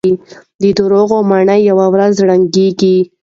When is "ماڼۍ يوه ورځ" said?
1.29-2.13